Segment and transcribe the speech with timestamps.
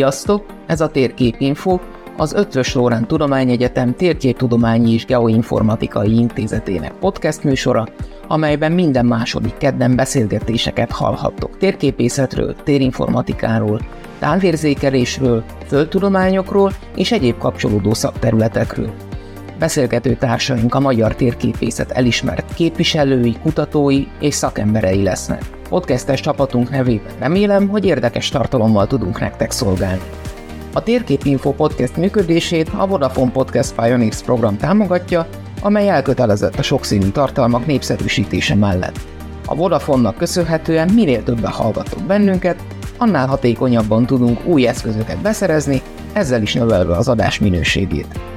[0.00, 0.44] Sziasztok!
[0.66, 1.78] Ez a Térképinfo,
[2.16, 7.88] az Ötvös Lórán Tudományegyetem Térképtudományi és Geoinformatikai Intézetének podcast műsora,
[8.28, 13.80] amelyben minden második kedden beszélgetéseket hallhattok térképészetről, térinformatikáról,
[14.18, 18.90] távérzékelésről, földtudományokról és egyéb kapcsolódó szakterületekről.
[19.58, 25.59] Beszélgető társaink a magyar térképészet elismert képviselői, kutatói és szakemberei lesznek.
[25.70, 30.02] Podcastes csapatunk nevében remélem, hogy érdekes tartalommal tudunk nektek szolgálni.
[30.72, 35.26] A Térképinfo podcast működését a Vodafone Podcast Pioneers program támogatja,
[35.62, 38.98] amely elkötelezett a sokszínű tartalmak népszerűsítése mellett.
[39.46, 42.62] A Vodafone-nak köszönhetően minél többen hallgattok bennünket,
[42.98, 48.29] annál hatékonyabban tudunk új eszközöket beszerezni, ezzel is növelve az adás minőségét.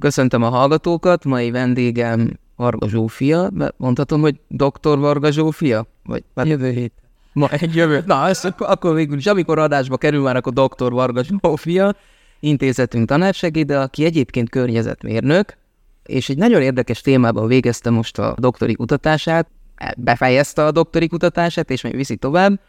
[0.00, 5.86] Köszöntöm a hallgatókat, mai vendégem Varga Zsófia, mondhatom, hogy doktor Varga Zsófia?
[6.04, 6.92] Vagy, hát, jövő hét.
[7.32, 8.02] Ma egy jövő.
[8.06, 11.94] Na, ezt, akkor végül is, amikor adásba kerül már, akkor doktor Varga Zsófia,
[12.40, 15.56] intézetünk tanársegéde, aki egyébként környezetmérnök,
[16.04, 19.48] és egy nagyon érdekes témában végezte most a doktori kutatását,
[19.96, 22.60] befejezte a doktori kutatását, és még viszi tovább.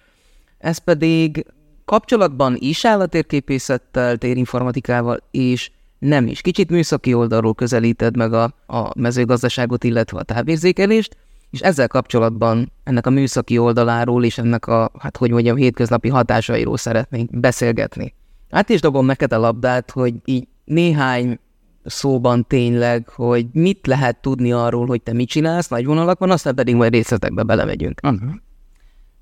[0.58, 1.46] Ez pedig
[1.86, 5.72] kapcsolatban is áll a térképészettel, térinformatikával, és
[6.02, 6.42] nem is.
[6.42, 11.18] Kicsit műszaki oldalról közelíted meg a, a mezőgazdaságot, illetve a távérzékelést,
[11.50, 16.78] és ezzel kapcsolatban ennek a műszaki oldaláról és ennek a, hát hogy mondjam, hétköznapi hatásairól
[16.78, 18.14] szeretnénk beszélgetni.
[18.52, 21.40] Hát is dobom neked a labdát, hogy így néhány
[21.86, 26.76] szóban tényleg, hogy mit lehet tudni arról, hogy te mit csinálsz nagy vonalakban, aztán pedig
[26.76, 28.00] majd részletekbe belemegyünk.
[28.04, 28.32] Uh-huh.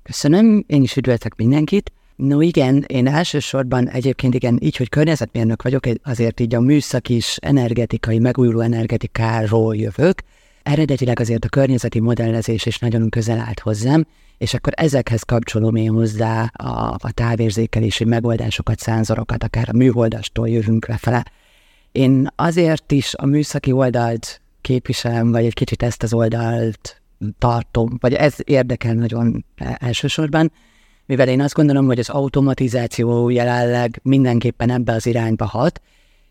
[0.02, 1.92] Köszönöm, én is üdvözlök mindenkit.
[2.20, 7.36] No igen, én elsősorban egyébként igen, így, hogy környezetmérnök vagyok, azért így a műszak is
[7.36, 10.22] energetikai, megújuló energetikáról jövök.
[10.62, 14.06] Eredetileg azért a környezeti modellezés is nagyon közel állt hozzám,
[14.38, 20.86] és akkor ezekhez kapcsolom én hozzá a, a távérzékelési megoldásokat, szenzorokat, akár a műholdastól jövünk
[20.86, 21.24] lefele.
[21.92, 27.02] Én azért is a műszaki oldalt képviselem, vagy egy kicsit ezt az oldalt
[27.38, 29.44] tartom, vagy ez érdekel nagyon
[29.78, 30.52] elsősorban,
[31.10, 35.80] mivel én azt gondolom, hogy az automatizáció jelenleg mindenképpen ebbe az irányba hat,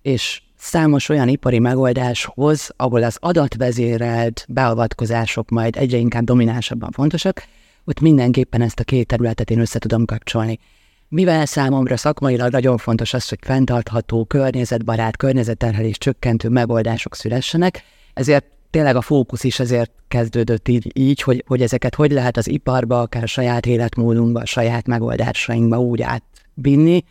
[0.01, 7.43] és számos olyan ipari megoldáshoz, ahol az adatvezérelt beavatkozások majd egyre inkább dominánsabban fontosak,
[7.85, 10.59] ott mindenképpen ezt a két területet én össze tudom kapcsolni.
[11.07, 18.95] Mivel számomra szakmailag nagyon fontos az, hogy fenntartható, környezetbarát, környezetterhelés csökkentő megoldások szülessenek, ezért tényleg
[18.95, 23.23] a fókusz is ezért kezdődött így, így hogy, hogy ezeket hogy lehet az iparba, akár
[23.23, 27.03] a saját életmódunkba, a saját megoldásainkba úgy átvinni,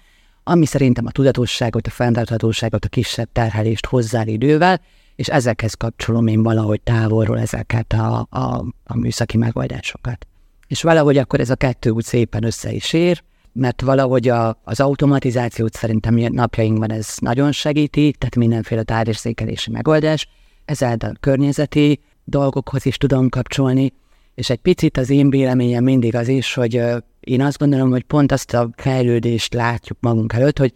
[0.45, 4.81] ami szerintem a tudatosságot, a fenntarthatóságot, a kisebb terhelést hozzá idővel,
[5.17, 10.27] és ezekhez kapcsolom én valahogy távolról ezeket a, a, a műszaki megoldásokat.
[10.67, 14.81] És valahogy akkor ez a kettő úgy szépen össze is ér, mert valahogy a, az
[14.81, 20.29] automatizációt szerintem napjainkban ez nagyon segíti, tehát mindenféle tárgyérzékelési megoldás,
[20.69, 23.93] ezáltal környezeti dolgokhoz is tudom kapcsolni,
[24.35, 26.83] és egy picit az én véleményem mindig az is, hogy
[27.21, 30.73] én azt gondolom, hogy pont azt a fejlődést látjuk magunk előtt, hogy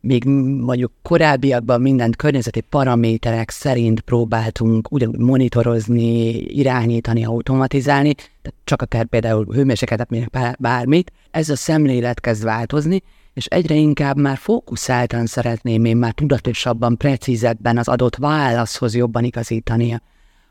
[0.00, 9.04] még mondjuk korábbiakban mindent környezeti paraméterek szerint próbáltunk ugyanúgy monitorozni, irányítani, automatizálni, tehát csak akár
[9.04, 11.12] például hőmérsékletet, bármit.
[11.30, 13.02] Ez a szemlélet kezd változni,
[13.34, 20.00] és egyre inkább már fókuszáltan szeretném én már tudatosabban, precízebben az adott válaszhoz jobban igazítani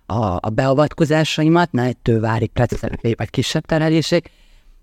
[0.06, 4.32] a, a beavatkozásaimat, ne ettől várik precízebbé vagy kisebb terhelések,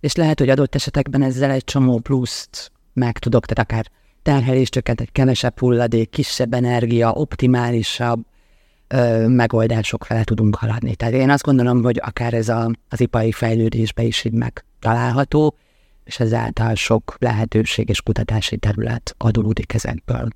[0.00, 3.91] és lehet, hogy adott esetekben ezzel egy csomó pluszt meg tudok, tehát akár
[4.23, 8.25] terheléstöket, egy kevesebb hulladék, kisebb energia, optimálisabb
[8.88, 10.94] ö, megoldások fele tudunk haladni.
[10.94, 15.56] Tehát én azt gondolom, hogy akár ez a, az ipari fejlődésbe is így megtalálható,
[16.06, 20.29] és ezáltal sok lehetőség és kutatási terület adódik ezekből.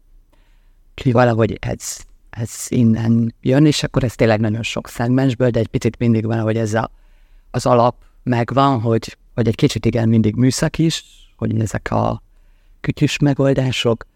[0.91, 1.97] Úgyhogy valahogy ez,
[2.31, 6.41] ez innen jön, és akkor ez tényleg nagyon sok szegmensből, de egy picit mindig van,
[6.41, 6.91] hogy ez a,
[7.51, 11.05] az alap megvan, hogy, hogy egy kicsit igen mindig műszak is,
[11.37, 12.23] hogy ezek a
[12.81, 14.07] kütyüs megoldások.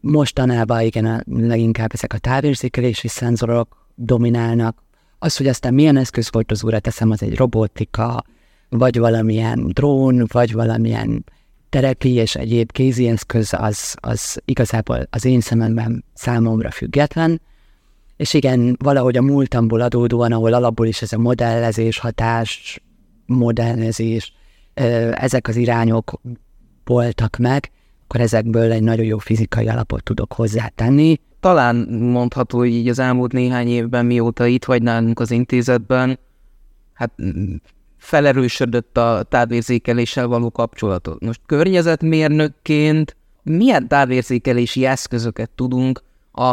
[0.00, 4.82] Mostanában igen, leginkább ezek a távérzékelési szenzorok dominálnak.
[5.18, 8.24] Az, hogy aztán milyen eszközfoltozóra teszem, az egy robotika,
[8.72, 11.24] vagy valamilyen drón, vagy valamilyen
[11.68, 17.40] terepi és egyéb kézi eszköz, az, az igazából az én szememben számomra független,
[18.16, 22.82] és igen, valahogy a múltamból adódóan, ahol alapból is ez a modellezés, hatás,
[23.26, 24.32] modellezés,
[25.12, 26.20] ezek az irányok
[26.84, 27.70] voltak meg,
[28.04, 31.20] akkor ezekből egy nagyon jó fizikai alapot tudok hozzátenni.
[31.40, 36.18] Talán mondható így az elmúlt néhány évben, mióta itt vagy nálunk az intézetben,
[36.92, 37.12] hát
[38.02, 41.20] felerősödött a távérzékeléssel való kapcsolatot.
[41.20, 46.02] Most környezetmérnökként milyen távérzékelési eszközöket tudunk
[46.32, 46.52] a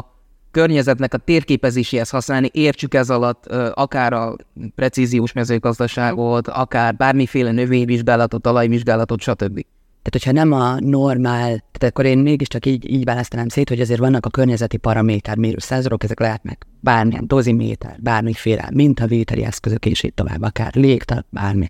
[0.51, 4.35] környezetnek a térképezéséhez használni, értsük ez alatt akár a
[4.75, 9.65] precíziós mezőgazdaságot, akár bármiféle növényvizsgálatot, talajvizsgálatot, stb.
[10.01, 13.99] Tehát, hogyha nem a normál, tehát akkor én mégiscsak így, így választanám szét, hogy azért
[13.99, 20.13] vannak a környezeti paraméter mérő szenzorok, ezek lehetnek bármilyen doziméter, bármiféle mintavételi eszközök, és így
[20.13, 21.67] tovább, akár légtag, bármi.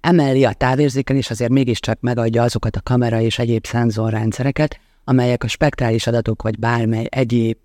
[0.00, 6.06] Emellé a távérzékelés azért mégiscsak megadja azokat a kamera és egyéb szenzorrendszereket, amelyek a spektrális
[6.06, 7.56] adatok vagy bármely egyéb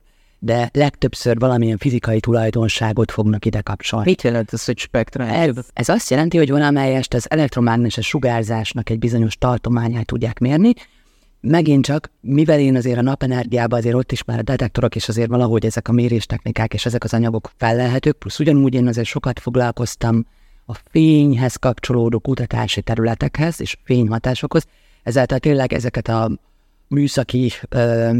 [0.44, 4.10] de legtöbbször valamilyen fizikai tulajdonságot fognak ide kapcsolni.
[4.10, 5.30] Mit jelent ez, hogy spektrál?
[5.30, 10.74] Ez, ez azt jelenti, hogy valamelyest az elektromágneses sugárzásnak egy bizonyos tartományát tudják mérni,
[11.42, 15.30] megint csak, mivel én azért a napenergiában azért ott is már a detektorok, és azért
[15.30, 20.26] valahogy ezek a méréstechnikák és ezek az anyagok felelhetők, plusz ugyanúgy én azért sokat foglalkoztam
[20.66, 24.66] a fényhez kapcsolódó kutatási területekhez és fényhatásokhoz,
[25.04, 26.32] ezáltal tényleg ezeket a
[26.88, 28.12] műszaki ö,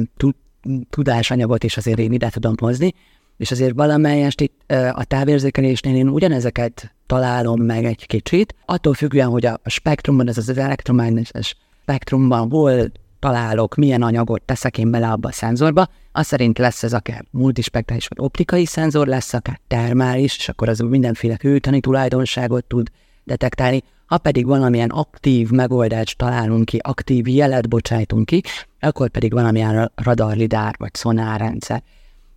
[0.90, 2.94] tudásanyagot is azért én ide tudom hozni,
[3.38, 9.46] és azért valamelyest itt a távérzékelésnél én ugyanezeket találom meg egy kicsit, attól függően, hogy
[9.46, 15.32] a spektrumban, ez az elektromágneses spektrumban hol találok, milyen anyagot teszek én bele abba a
[15.32, 20.70] szenzorba, az szerint lesz ez akár multispektrális vagy optikai szenzor, lesz akár termális, és akkor
[20.70, 22.90] az mindenféle hőtani tulajdonságot tud
[23.24, 23.84] detektálni,
[24.14, 28.42] ha pedig valamilyen aktív megoldást találunk ki, aktív jelet bocsájtunk ki,
[28.80, 31.84] akkor pedig valamilyen radarlidár vagy szonárrendszer.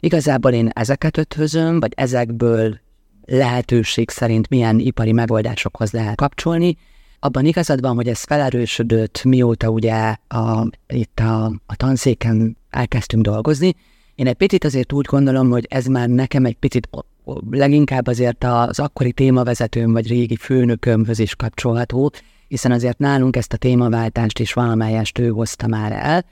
[0.01, 2.79] Igazából én ezeket ötvözöm, vagy ezekből
[3.25, 6.77] lehetőség szerint milyen ipari megoldásokhoz lehet kapcsolni.
[7.21, 13.75] Abban igazad van, hogy ez felerősödött, mióta ugye a, itt a, a tanszéken elkezdtünk dolgozni.
[14.15, 16.89] Én egy picit azért úgy gondolom, hogy ez már nekem egy picit
[17.51, 22.13] leginkább azért az akkori témavezetőm vagy régi főnökömhöz is kapcsolható,
[22.49, 26.25] hiszen azért nálunk ezt a témaváltást is valamelyest ő hozta már el,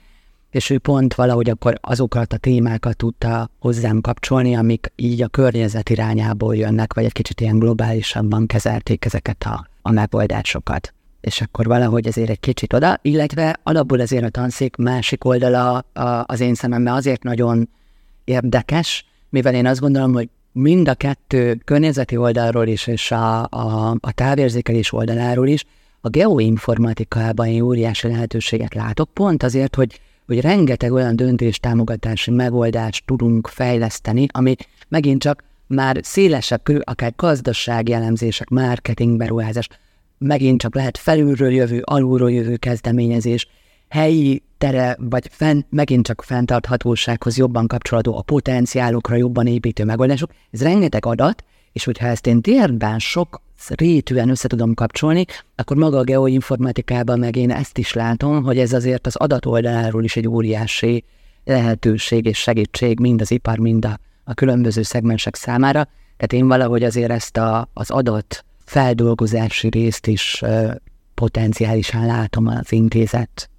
[0.55, 5.89] és ő pont valahogy akkor azokat a témákat tudta hozzám kapcsolni, amik így a környezet
[5.89, 10.93] irányából jönnek, vagy egy kicsit ilyen globálisabban kezelték ezeket a, a megoldásokat.
[11.21, 16.23] És akkor valahogy ezért egy kicsit oda, illetve alapból azért a tanszék másik oldala a,
[16.25, 17.69] az én szememben azért nagyon
[18.23, 23.95] érdekes, mivel én azt gondolom, hogy mind a kettő környezeti oldalról is, és a, a,
[23.99, 25.65] a távérzékelés oldaláról is,
[26.01, 33.47] a geoinformatikában én óriási lehetőséget látok, pont azért, hogy, hogy rengeteg olyan döntéstámogatási megoldást tudunk
[33.47, 34.55] fejleszteni, ami
[34.87, 39.67] megint csak már szélesebb körül, akár gazdasági elemzések, marketing beruházás,
[40.17, 43.47] megint csak lehet felülről jövő, alulról jövő kezdeményezés,
[43.95, 50.31] helyi tere, vagy fenn, megint csak fenntarthatósághoz jobban kapcsolódó, a potenciálokra jobban építő megoldások.
[50.51, 55.25] Ez rengeteg adat, és hogyha ezt én térben sok rétűen össze tudom kapcsolni,
[55.55, 60.15] akkor maga a geoinformatikában meg én ezt is látom, hogy ez azért az adatoldaláról is
[60.15, 61.03] egy óriási
[61.43, 65.83] lehetőség és segítség mind az ipar, mind a, a különböző szegmensek számára.
[66.17, 70.75] Tehát én valahogy azért ezt a, az adat feldolgozási részt is uh,
[71.13, 73.49] potenciálisan látom az intézet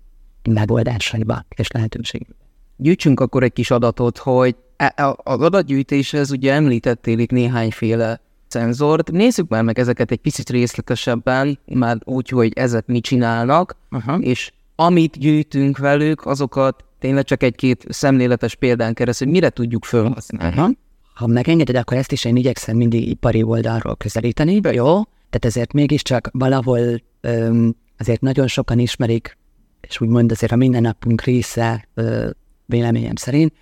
[0.46, 2.34] megoldásaiba és lehetőségbe.
[2.76, 9.10] Gyűjtsünk akkor egy kis adatot, hogy e, az adatgyűjtéshez ugye említettél itt néhányféle szenzort.
[9.10, 14.26] Nézzük már meg ezeket egy picit részletesebben, már úgy, hogy ezek mit csinálnak, uh-huh.
[14.26, 20.56] és amit gyűjtünk velük, azokat tényleg csak egy-két szemléletes példán keresztül, mire tudjuk felhasználni.
[20.56, 20.74] Uh-huh.
[21.14, 25.02] Ha megengeded, akkor ezt is én igyekszem mindig ipari oldalról közelíteni, jó?
[25.02, 29.38] Tehát ezért mégiscsak valahol öm, azért nagyon sokan ismerik
[29.80, 31.88] és úgymond azért a mindennapunk része
[32.66, 33.52] véleményem szerint,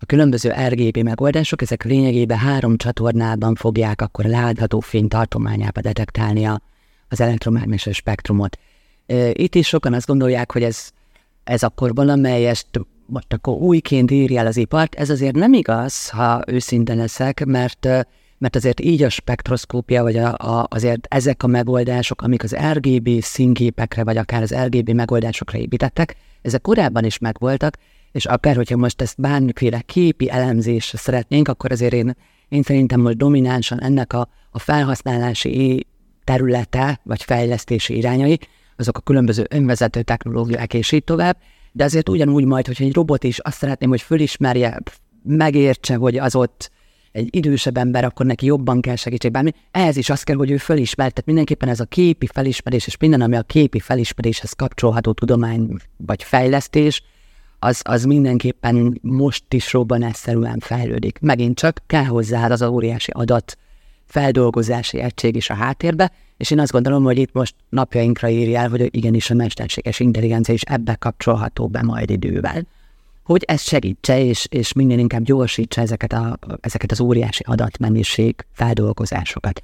[0.00, 6.60] a különböző RGB megoldások, ezek lényegében három csatornában fogják akkor látható fény tartományába detektálni a,
[7.08, 8.58] az elektromágneses spektrumot.
[9.32, 10.90] Itt is sokan azt gondolják, hogy ez,
[11.44, 12.66] ez akkor valamelyest
[13.06, 14.94] most akkor újként írja el az ipart.
[14.94, 17.88] Ez azért nem igaz, ha őszinte leszek, mert
[18.38, 23.20] mert azért így a spektroszkópia, vagy a, a, azért ezek a megoldások, amik az RGB
[23.20, 27.76] színképekre, vagy akár az RGB megoldásokra építettek, ezek korábban is megvoltak,
[28.12, 32.16] és akár, hogyha most ezt bármiféle képi elemzésre szeretnénk, akkor azért én,
[32.48, 35.86] én szerintem most dominánsan ennek a, a felhasználási
[36.24, 38.38] területe, vagy fejlesztési irányai,
[38.76, 41.36] azok a különböző önvezető technológiák és így tovább,
[41.72, 44.78] de azért ugyanúgy majd, hogyha egy robot is azt szeretném, hogy fölismerje,
[45.22, 46.70] megértse, hogy az ott
[47.12, 49.52] egy idősebb ember, akkor neki jobban kell segítség, bármi.
[49.70, 53.20] Ehhez is azt kell, hogy ő felismert, tehát mindenképpen ez a képi felismerés, és minden,
[53.20, 57.02] ami a képi felismeréshez kapcsolható tudomány vagy fejlesztés,
[57.58, 61.18] az, az mindenképpen most is robbanásszerűen fejlődik.
[61.20, 63.58] Megint csak kell hozzá az a óriási adat
[64.06, 68.68] feldolgozási egység is a háttérbe, és én azt gondolom, hogy itt most napjainkra írja el,
[68.68, 72.66] hogy igenis a mesterséges intelligencia is ebbe kapcsolható be majd idővel
[73.28, 79.62] hogy ez segítse, és, és minél inkább gyorsítsa ezeket, a, ezeket az óriási adatmennyiség feldolgozásokat.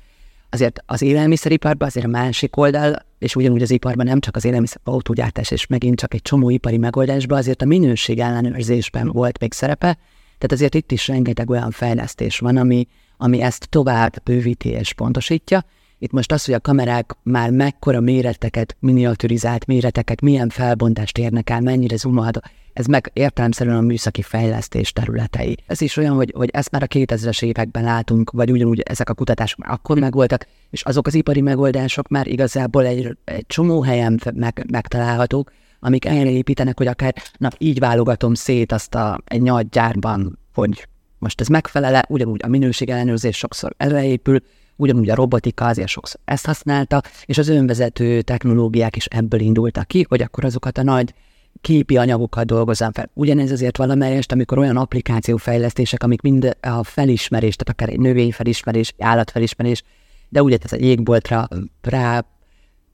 [0.50, 4.80] Azért az élelmiszeriparban azért a másik oldal, és ugyanúgy az iparban nem csak az élelmiszer
[4.84, 9.98] autógyártás, és megint csak egy csomó ipari megoldásban, azért a minőség ellenőrzésben volt még szerepe,
[10.38, 15.64] tehát azért itt is rengeteg olyan fejlesztés van, ami, ami ezt tovább bővíti és pontosítja,
[16.04, 21.60] itt most az, hogy a kamerák már mekkora méreteket, miniaturizált méreteket, milyen felbontást érnek el,
[21.60, 22.40] mennyire zoomolható,
[22.72, 25.56] ez meg értelemszerűen a műszaki fejlesztés területei.
[25.66, 29.14] Ez is olyan, hogy, hogy ezt már a 2000-es években látunk, vagy ugyanúgy ezek a
[29.14, 34.20] kutatások már akkor megvoltak, és azok az ipari megoldások már igazából egy, egy csomó helyen
[34.34, 39.68] meg, megtalálhatók, amik erre építenek, hogy akár na, így válogatom szét azt a, egy nagy
[39.68, 44.40] gyárban, hogy most ez megfelele, ugyanúgy a minőség ellenőrzés sokszor erre épül,
[44.76, 50.06] ugyanúgy a robotika azért sokszor ezt használta, és az önvezető technológiák is ebből indultak ki,
[50.08, 51.14] hogy akkor azokat a nagy
[51.60, 53.10] képi anyagokat dolgozzam fel.
[53.14, 59.82] Ugyanez azért valamelyest, amikor olyan applikációfejlesztések, amik mind a felismerés, tehát akár egy növényfelismerés, állatfelismerés,
[60.28, 61.48] de ugye ez a jégboltra
[61.82, 62.24] rá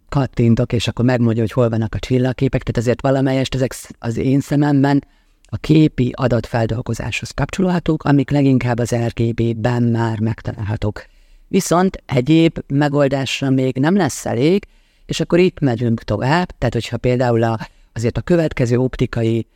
[0.09, 4.41] kattintok, és akkor megmondja, hogy hol vannak a csillagképek, tehát ezért valamelyest ezek az én
[4.41, 5.05] szememben
[5.43, 11.05] a képi adatfeldolgozáshoz kapcsolhatók, amik leginkább az RGB-ben már megtalálhatók.
[11.50, 14.66] Viszont egyéb megoldásra még nem lesz elég,
[15.07, 17.59] és akkor itt megyünk tovább, tehát hogyha például a,
[17.92, 19.47] azért a következő optikai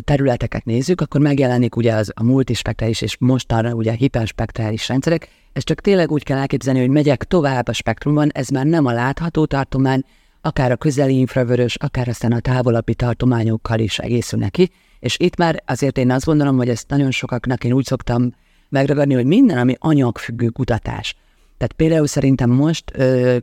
[0.00, 5.64] területeket nézzük, akkor megjelenik ugye az a multispektrális és mostanra ugye a hiperspektrális rendszerek, ez
[5.64, 9.44] csak tényleg úgy kell elképzelni, hogy megyek tovább a spektrumban, ez már nem a látható
[9.44, 10.04] tartomány,
[10.40, 15.62] akár a közeli infravörös, akár aztán a távolabbi tartományokkal is egészül neki, és itt már
[15.66, 18.34] azért én azt gondolom, hogy ezt nagyon sokaknak én úgy szoktam
[18.68, 21.16] megragadni, hogy minden, ami anyagfüggő kutatás,
[21.56, 23.36] tehát például szerintem most ö,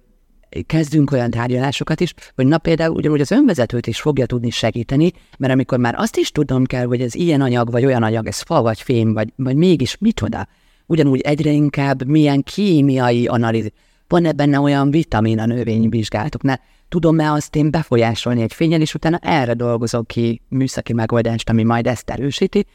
[0.65, 5.53] kezdünk olyan tárgyalásokat is, hogy na például ugyanúgy az önvezetőt is fogja tudni segíteni, mert
[5.53, 8.61] amikor már azt is tudom kell, hogy ez ilyen anyag, vagy olyan anyag, ez fa,
[8.61, 10.47] vagy fém, vagy, vagy mégis micsoda,
[10.85, 13.71] ugyanúgy egyre inkább milyen kémiai analízis,
[14.07, 19.53] van-e benne olyan vitamin a növényvizsgálatoknál, tudom-e azt én befolyásolni egy fényel, és utána erre
[19.53, 22.65] dolgozok ki műszaki megoldást, ami majd ezt erősíti,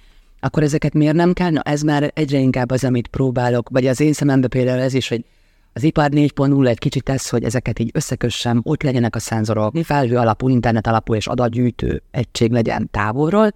[0.40, 1.50] akkor ezeket miért nem kell?
[1.50, 5.08] Na ez már egyre inkább az, amit próbálok, vagy az én szemembe például ez is,
[5.08, 5.24] hogy
[5.72, 10.16] az ipar 4.0 egy kicsit ez, hogy ezeket így összekössem, ott legyenek a szenzorok, felhő
[10.16, 13.54] alapú, internet alapú és adatgyűjtő egység legyen távolról,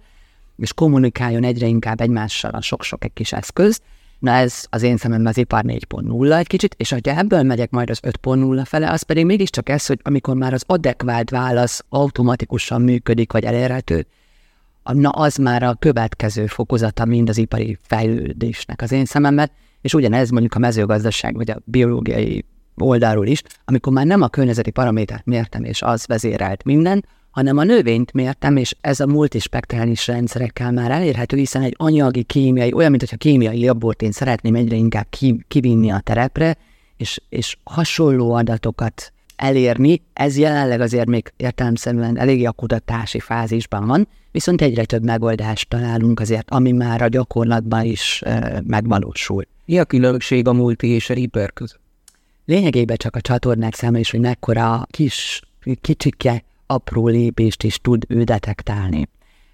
[0.57, 3.79] és kommunikáljon egyre inkább egymással a sok-sok egy kis eszköz.
[4.19, 7.89] Na ez az én szememben az ipar 4.0 egy kicsit, és ha ebből megyek majd
[7.89, 13.31] az 5.0 fele, az pedig mégiscsak ez, hogy amikor már az adekvált válasz automatikusan működik,
[13.31, 14.05] vagy elérhető,
[14.91, 20.29] na az már a következő fokozata mind az ipari fejlődésnek az én szememben, és ugyanez
[20.29, 22.45] mondjuk a mezőgazdaság vagy a biológiai
[22.77, 27.63] oldalról is, amikor már nem a környezeti paramétert mértem, és az vezérelt minden, hanem a
[27.63, 33.01] növényt mértem, és ez a multispektrális rendszerekkel már elérhető, hiszen egy anyagi, kémiai, olyan, mint
[33.01, 35.07] hogyha kémiai labort én szeretném egyre inkább
[35.47, 36.57] kivinni a terepre,
[36.97, 39.12] és, és hasonló adatokat
[39.43, 45.69] elérni, ez jelenleg azért még értelemszerűen eléggé a kutatási fázisban van, viszont egyre több megoldást
[45.69, 49.45] találunk azért, ami már a gyakorlatban is e, megvalósul.
[49.65, 51.79] Mi a különbség a multi és a Reaper között?
[52.45, 55.41] Lényegében csak a csatornák száma is, hogy mekkora kis,
[55.81, 59.07] kicsike, apró lépést is tud ő detektálni.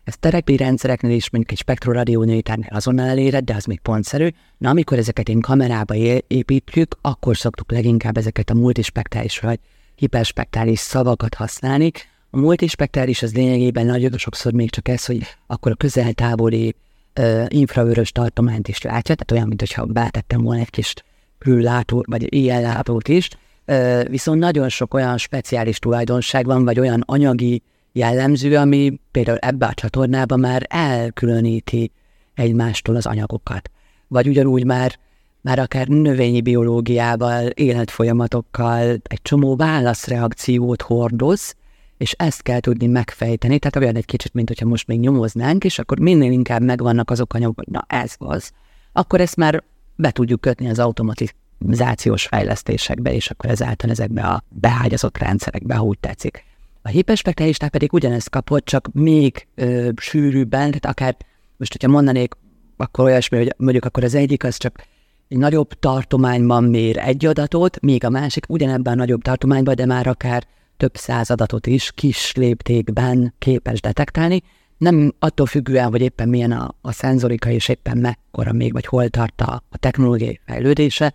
[0.03, 4.27] Ez terepi rendszereknél is, mondjuk egy spektroradionétárnél azonnal eléred, de az még pontszerű.
[4.57, 5.95] Na, amikor ezeket én kamerába
[6.27, 9.59] építjük, akkor szoktuk leginkább ezeket a multispektrális vagy
[9.99, 11.91] hiperspektrális szavakat használni.
[12.29, 16.75] A multispektrális az lényegében nagyon sokszor még csak ez, hogy akkor a közel-távoli
[17.19, 20.93] uh, infravörös tartományt is látja, tehát olyan, mintha betettem volna egy kis
[21.39, 23.29] hőlátót, vagy ilyen látót is,
[23.67, 29.65] uh, viszont nagyon sok olyan speciális tulajdonság van, vagy olyan anyagi jellemző, ami például ebbe
[29.65, 31.91] a csatornában már elkülöníti
[32.33, 33.69] egymástól az anyagokat.
[34.07, 34.97] Vagy ugyanúgy már,
[35.41, 41.55] már akár növényi biológiával, életfolyamatokkal egy csomó válaszreakciót hordoz,
[41.97, 45.79] és ezt kell tudni megfejteni, tehát olyan egy kicsit, mint hogyha most még nyomoznánk, és
[45.79, 48.51] akkor minél inkább megvannak azok anyagok, hogy na ez az,
[48.91, 49.63] akkor ezt már
[49.95, 55.99] be tudjuk kötni az automatizációs fejlesztésekbe, és akkor ezáltal ezekbe a beágyazott rendszerekbe, ha úgy
[55.99, 56.43] tetszik.
[56.81, 61.17] A hiperspektralisták pedig ugyanezt kapott, csak még ö, sűrűbben, tehát akár
[61.57, 62.33] most, hogyha mondanék,
[62.77, 64.83] akkor olyasmi, hogy mondjuk akkor az egyik az csak
[65.29, 70.07] egy nagyobb tartományban mér egy adatot, míg a másik ugyanebben a nagyobb tartományban, de már
[70.07, 70.43] akár
[70.77, 74.41] több száz adatot is kis léptékben képes detektálni,
[74.77, 79.09] nem attól függően, hogy éppen milyen a, a szenzorika, és éppen mekkora még, vagy hol
[79.09, 81.13] tart a, a technológiai fejlődése,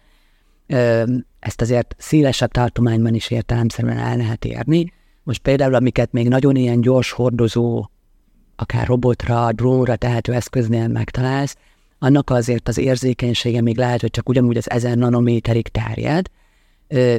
[1.38, 4.92] ezt azért szélesebb tartományban is értelemszerűen el lehet érni.
[5.22, 7.90] Most például, amiket még nagyon ilyen gyors hordozó,
[8.56, 11.56] akár robotra, drónra tehető eszköznél megtalálsz,
[12.04, 16.26] annak azért az érzékenysége még lehet, hogy csak ugyanúgy az 1000 nanométerig terjed,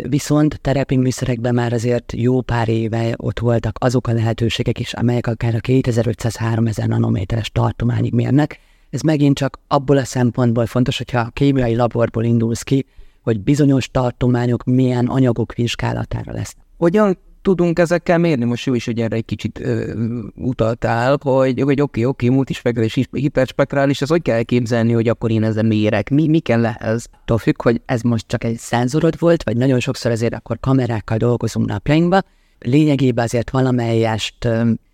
[0.02, 5.28] viszont terepi műszerekben már azért jó pár éve ott voltak azok a lehetőségek is, amelyek
[5.28, 8.60] akár a 2500-3000 nanométeres tartományig mérnek.
[8.90, 12.86] Ez megint csak abból a szempontból fontos, hogyha a kémiai laborból indulsz ki,
[13.22, 16.56] hogy bizonyos tartományok milyen anyagok vizsgálatára lesz.
[16.78, 18.46] Hogyan tudunk ezekkel mérni?
[18.46, 19.94] Most jó is, hogy erre egy kicsit ö,
[20.36, 25.64] utaltál, hogy, hogy oké, oké, multispektrális, hiperspektrális, ez hogy kell képzelni, hogy akkor én ezzel
[25.64, 26.10] mérek?
[26.10, 27.08] Mi, mi kell ehhez?
[27.22, 31.18] Attól függ, hogy ez most csak egy szenzorod volt, vagy nagyon sokszor ezért akkor kamerákkal
[31.18, 32.26] dolgozunk napjainkban.
[32.60, 34.48] Lényegében azért valamelyest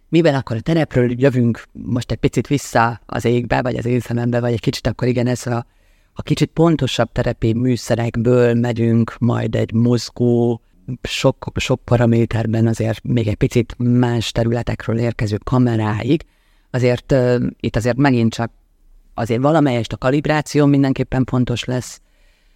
[0.10, 4.40] mivel akkor a terepről jövünk most egy picit vissza az égbe, vagy az én szemembe,
[4.40, 5.66] vagy egy kicsit akkor igen, ez a,
[6.14, 10.62] a kicsit pontosabb terepi műszerekből megyünk majd egy mozgó,
[11.02, 16.26] sok, sok paraméterben azért még egy picit más területekről érkező kameráig,
[16.72, 18.52] azért uh, itt azért megint csak
[19.14, 22.02] azért valamelyest a kalibráció mindenképpen fontos lesz,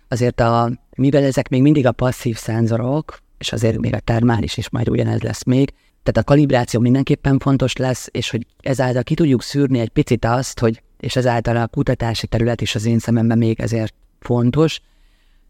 [0.08, 4.70] azért a, mivel ezek még mindig a passzív szenzorok, és azért még a termális is
[4.70, 9.42] majd ugyanez lesz még, tehát a kalibráció mindenképpen fontos lesz, és hogy ezáltal ki tudjuk
[9.42, 13.60] szűrni egy picit azt, hogy, és ezáltal a kutatási terület is az én szememben még
[13.60, 14.82] ezért fontos,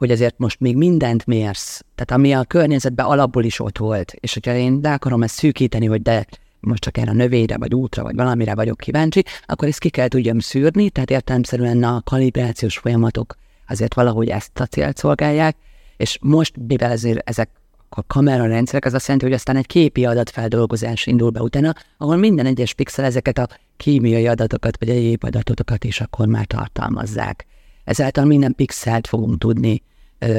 [0.05, 4.33] hogy ezért most még mindent mérsz, tehát ami a környezetben alapból is ott volt, és
[4.33, 6.25] hogyha én le akarom ezt szűkíteni, hogy de
[6.59, 10.07] most csak erre a növényre, vagy útra, vagy valamire vagyok kíváncsi, akkor ezt ki kell
[10.07, 13.35] tudjam szűrni, tehát értelemszerűen a kalibrációs folyamatok
[13.67, 15.55] azért valahogy ezt a célt szolgálják,
[15.97, 17.49] és most, mivel ezért ezek
[17.89, 22.45] a kamerarendszerek, az azt jelenti, hogy aztán egy képi adatfeldolgozás indul be utána, ahol minden
[22.45, 27.45] egyes pixel ezeket a kémiai adatokat, vagy egyéb adatokat is akkor már tartalmazzák.
[27.83, 29.83] Ezáltal minden pixelt fogunk tudni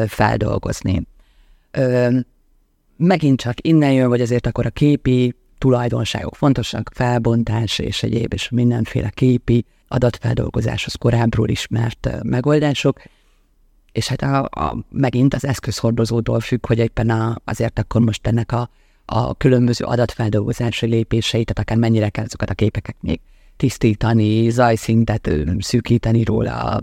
[0.07, 1.07] feldolgozni.
[2.97, 8.49] Megint csak innen jön, vagy azért akkor a képi tulajdonságok fontosak, felbontás és egyéb, és
[8.49, 13.03] mindenféle képi adatfeldolgozáshoz korábbról ismert megoldások,
[13.93, 18.53] és hát a, a, megint az eszközhordozótól függ, hogy éppen a, azért akkor most ennek
[18.53, 18.71] a,
[19.05, 23.21] a különböző adatfeldolgozási lépéseit, tehát akár mennyire kell azokat a képeket még
[23.57, 26.81] tisztítani, zajszintet szűkíteni róla,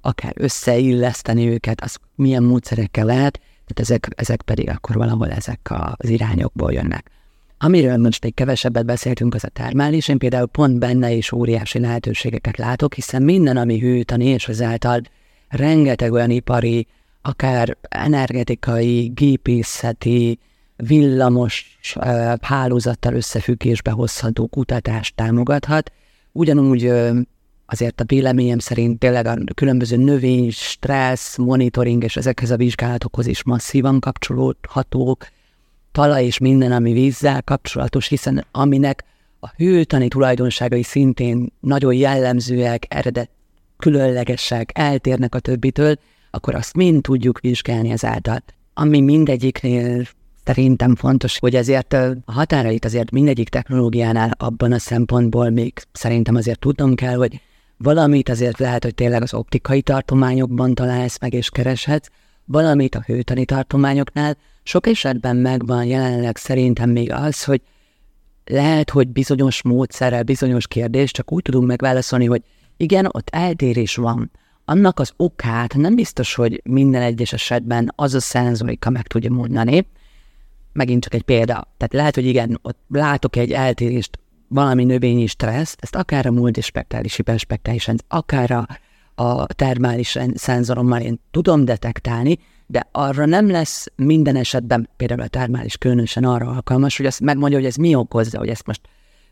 [0.00, 6.08] akár összeilleszteni őket, az milyen módszerekkel lehet, tehát ezek, ezek pedig akkor valahol ezek az
[6.08, 7.10] irányokból jönnek.
[7.58, 10.08] Amiről most még kevesebbet beszéltünk, az a termális.
[10.08, 15.00] Én például pont benne is óriási lehetőségeket látok, hiszen minden, ami hűtani, és ezáltal
[15.48, 16.86] rengeteg olyan ipari,
[17.22, 20.38] akár energetikai, gépészeti,
[20.76, 21.78] villamos
[22.40, 25.92] hálózattal összefüggésbe hozható kutatást támogathat.
[26.32, 26.92] Ugyanúgy
[27.70, 33.44] azért a véleményem szerint tényleg a különböző növény, stressz, monitoring és ezekhez a vizsgálatokhoz is
[33.44, 35.28] masszívan kapcsolódhatók,
[35.92, 39.04] talaj és minden, ami vízzel kapcsolatos, hiszen aminek
[39.40, 43.30] a hőtani tulajdonságai szintén nagyon jellemzőek, eredet
[43.76, 45.94] különlegesek, eltérnek a többitől,
[46.30, 48.42] akkor azt mind tudjuk vizsgálni ezáltal.
[48.74, 50.06] Ami mindegyiknél
[50.44, 56.58] szerintem fontos, hogy ezért a határait azért mindegyik technológiánál abban a szempontból még szerintem azért
[56.58, 57.40] tudnom kell, hogy
[57.78, 62.08] Valamit azért lehet, hogy tényleg az optikai tartományokban találsz meg és kereshetsz,
[62.44, 64.36] valamit a hőtani tartományoknál.
[64.62, 67.60] Sok esetben megvan jelenleg szerintem még az, hogy
[68.44, 72.42] lehet, hogy bizonyos módszerrel, bizonyos kérdést csak úgy tudunk megválaszolni, hogy
[72.76, 74.30] igen, ott eltérés van.
[74.64, 79.86] Annak az okát nem biztos, hogy minden egyes esetben az a szenzorika meg tudja mondani.
[80.72, 81.74] Megint csak egy példa.
[81.76, 87.16] Tehát lehet, hogy igen, ott látok egy eltérést valami növényi stressz, ezt akár a multispektrális,
[87.16, 88.66] hiperspektrális, akár a,
[89.22, 95.76] a termális szenzorommal én tudom detektálni, de arra nem lesz minden esetben, például a termális
[95.76, 98.80] különösen arra alkalmas, hogy azt megmondja, hogy ez mi okozza, hogy ezt most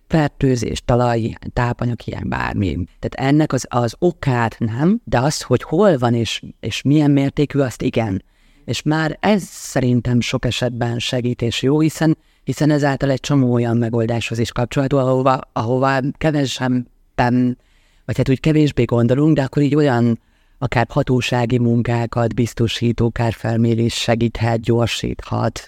[0.06, 2.74] fertőzés, talaj, tápanyag, ilyen bármi.
[2.98, 7.58] Tehát ennek az, az okát nem, de az, hogy hol van és, és milyen mértékű,
[7.58, 8.22] azt igen.
[8.66, 13.76] És már ez szerintem sok esetben segít és jó, hiszen hiszen ezáltal egy csomó olyan
[13.76, 17.58] megoldáshoz is kapcsolható, ahova, ahova kevesebben,
[18.04, 20.20] vagy hát úgy kevésbé gondolunk, de akkor így olyan
[20.58, 25.62] akár hatósági munkákat biztosító kárfelmérés segíthet, gyorsíthat.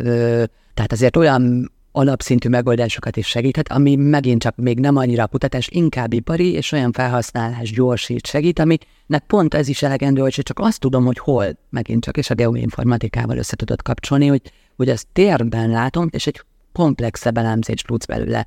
[0.75, 5.69] Tehát azért olyan alapszintű megoldásokat is segíthet, ami megint csak még nem annyira a kutatás,
[5.71, 10.81] inkább ipari, és olyan felhasználás gyorsít segít, aminek pont ez is elegendő, hogy csak azt
[10.81, 15.71] tudom, hogy hol, megint csak, és a geoinformatikával össze tudod kapcsolni, hogy, hogy ezt térben
[15.71, 18.47] látom, és egy komplexebb elemzést tudsz belőle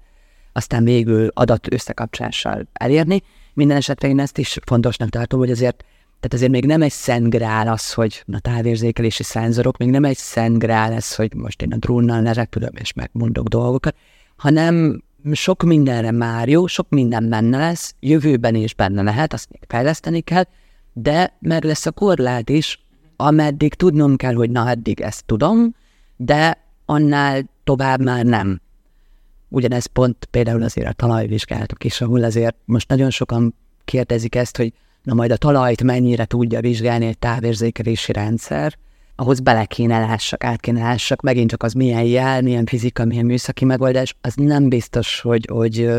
[0.53, 3.23] aztán végül adat összekapcsással elérni.
[3.53, 5.85] Minden esetre én ezt is fontosnak tartom, hogy azért
[6.21, 10.17] tehát azért még nem egy szent grál az, hogy a távérzékelési szenzorok, még nem egy
[10.17, 13.95] szent grál ez, hogy most én a drónnal lerepülöm és megmondok dolgokat,
[14.35, 19.61] hanem sok mindenre már jó, sok minden benne lesz, jövőben is benne lehet, azt még
[19.67, 20.43] fejleszteni kell,
[20.93, 25.75] de meg lesz a korlát is, ameddig tudnom kell, hogy na, eddig ezt tudom,
[26.17, 28.61] de annál tovább már nem.
[29.49, 33.55] Ugyanez pont például azért a talajvizsgálatok is, ahol azért most nagyon sokan
[33.85, 38.77] kérdezik ezt, hogy na majd a talajt mennyire tudja vizsgálni egy távérzékelési rendszer,
[39.15, 43.25] ahhoz bele kéne lássak, át kéne lássak, megint csak az milyen jel, milyen fizika, milyen
[43.25, 45.89] műszaki megoldás, az nem biztos, hogy, hogy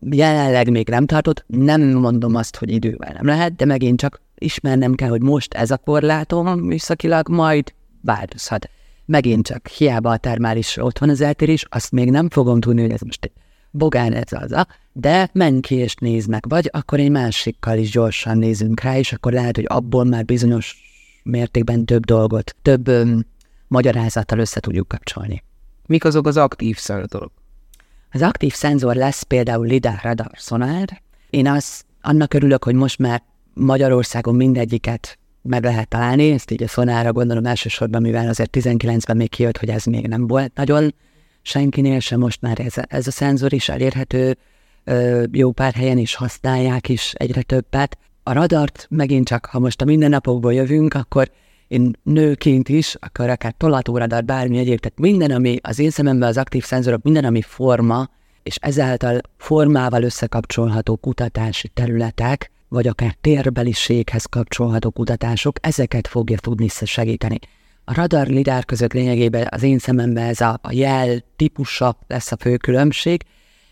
[0.00, 4.94] jelenleg még nem tartott, nem mondom azt, hogy idővel nem lehet, de megint csak ismernem
[4.94, 8.70] kell, hogy most ez a korlátom műszakilag, majd változhat.
[9.04, 12.90] Megint csak hiába a termális ott van az eltérés, azt még nem fogom tudni, hogy
[12.90, 13.32] ez most egy
[13.70, 17.90] bogán ez az a, de menj ki és nézd meg, vagy akkor egy másikkal is
[17.90, 20.76] gyorsan nézünk rá, és akkor lehet, hogy abból már bizonyos
[21.22, 23.26] mértékben több dolgot, több öm,
[23.68, 25.42] magyarázattal össze tudjuk kapcsolni.
[25.86, 27.32] Mik azok az aktív szenzorok?
[28.12, 31.02] Az aktív szenzor lesz például lidar, radar, szonár.
[31.30, 33.22] Én az, annak örülök, hogy most már
[33.54, 39.28] Magyarországon mindegyiket meg lehet találni, ezt így a szonára gondolom elsősorban, mivel azért 19-ben még
[39.28, 40.94] kijött, hogy ez még nem volt nagyon
[41.42, 44.36] senkinél sem, most már ez, ez a szenzor is elérhető,
[45.32, 47.98] jó pár helyen is használják is egyre többet.
[48.22, 51.30] A radart megint csak, ha most a mindennapokból jövünk, akkor
[51.68, 56.36] én nőként is, akkor akár tolatóradar, bármi egyéb, tehát minden, ami az én szememben az
[56.36, 58.08] aktív szenzorok, minden, ami forma,
[58.42, 67.38] és ezáltal formával összekapcsolható kutatási területek, vagy akár térbeliséghez kapcsolható kutatások, ezeket fogja tudni segíteni.
[67.84, 72.56] A radar-lidár között lényegében az én szememben ez a, a jel típusa lesz a fő
[72.56, 73.22] különbség,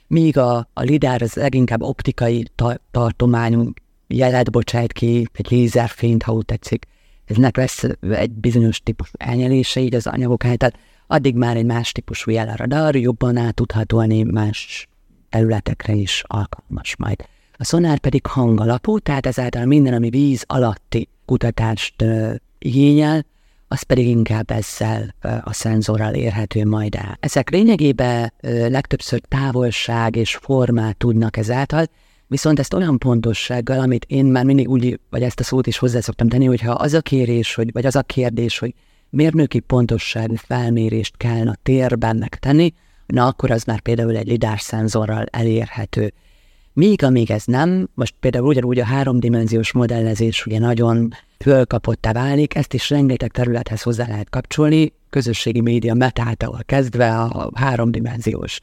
[0.08, 3.72] míg a, a lidár az leginkább optikai ta- tartományú
[4.06, 6.86] jelet bocsájt ki, egy lézerfényt, ha úgy tetszik.
[7.24, 10.70] Eznek lesz egy bizonyos típus elnyelése így az anyagok által,
[11.06, 14.88] addig már egy más típusú jel a radar, jobban át tudható más
[15.28, 17.24] területekre is alkalmas majd.
[17.56, 23.24] A szonár pedig hangalapú, tehát ezáltal minden, ami víz alatti kutatást uh, igényel,
[23.68, 27.16] az pedig inkább ezzel a szenzorral érhető majd el.
[27.20, 28.32] Ezek lényegében
[28.68, 31.86] legtöbbször távolság és formát tudnak ezáltal,
[32.26, 36.00] viszont ezt olyan pontossággal, amit én már mindig úgy, vagy ezt a szót is hozzá
[36.00, 38.74] szoktam tenni, hogyha az a kérés, hogy, vagy az a kérdés, hogy
[39.10, 42.72] mérnöki pontosságú felmérést kellene a térben megtenni,
[43.06, 46.12] na akkor az már például egy lidás szenzorral elérhető.
[46.78, 52.74] Míg amíg ez nem, most például ugyanúgy a háromdimenziós modellezés ugye nagyon fölkapottá válik, ezt
[52.74, 58.60] is rengeteg területhez hozzá lehet kapcsolni, közösségi média metától kezdve a háromdimenziós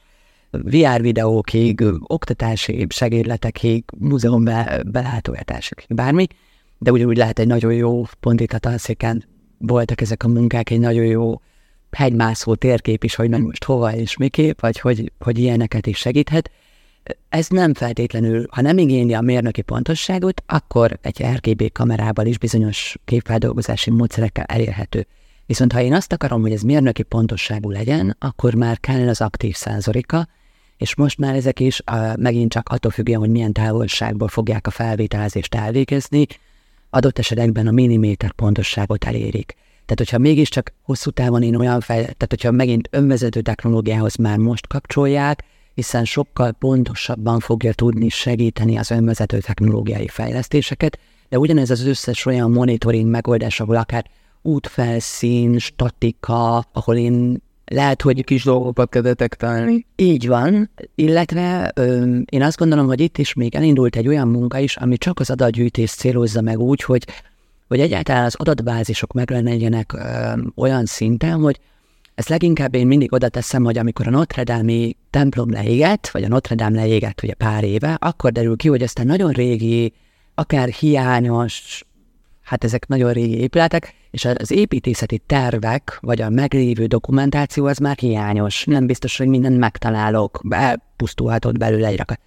[0.50, 6.26] VR videókig, oktatási segédletekig, múzeum be, belátogatásokig, bármi,
[6.78, 9.24] de ugyanúgy lehet egy nagyon jó, pont itt a tanszéken
[9.58, 11.40] voltak ezek a munkák, egy nagyon jó
[11.90, 16.50] hegymászó térkép is, hogy meg most hova és miképp, vagy hogy, hogy ilyeneket is segíthet
[17.28, 22.96] ez nem feltétlenül, ha nem igényli a mérnöki pontosságot, akkor egy RGB kamerával is bizonyos
[23.04, 25.06] képfeldolgozási módszerekkel elérhető.
[25.46, 29.54] Viszont ha én azt akarom, hogy ez mérnöki pontosságú legyen, akkor már kell az aktív
[29.54, 30.28] szenzorika,
[30.76, 34.70] és most már ezek is uh, megint csak attól függően, hogy milyen távolságból fogják a
[34.70, 36.26] felvételezést elvégezni,
[36.90, 39.54] adott esetekben a milliméter pontosságot elérik.
[39.86, 44.66] Tehát, hogyha mégiscsak hosszú távon én olyan fel, tehát hogyha megint önvezető technológiához már most
[44.66, 45.44] kapcsolják,
[45.76, 52.50] hiszen sokkal pontosabban fogja tudni segíteni az önvezető technológiai fejlesztéseket, de ugyanez az összes olyan
[52.50, 54.04] monitoring megoldás, ahol akár
[54.42, 59.86] útfelszín, statika, ahol én lehet, hogy kis dolgokat kell detektálni.
[59.96, 64.58] Így van, illetve ö, én azt gondolom, hogy itt is még elindult egy olyan munka
[64.58, 67.06] is, ami csak az adatgyűjtést célozza meg úgy, hogy,
[67.68, 69.96] hogy egyáltalán az adatbázisok meglenjenek
[70.54, 71.60] olyan szinten, hogy
[72.16, 76.28] ezt leginkább én mindig oda teszem, hogy amikor a Notre dame templom leégett, vagy a
[76.28, 79.92] Notre Dame leégett ugye pár éve, akkor derül ki, hogy aztán nagyon régi,
[80.34, 81.84] akár hiányos,
[82.42, 87.96] hát ezek nagyon régi épületek, és az építészeti tervek, vagy a meglévő dokumentáció az már
[87.96, 88.64] hiányos.
[88.64, 92.20] Nem biztos, hogy mindent megtalálok, elpusztulhatott belőle egy rakat.